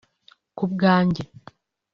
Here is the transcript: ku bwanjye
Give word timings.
ku 0.57 0.63
bwanjye 0.71 1.23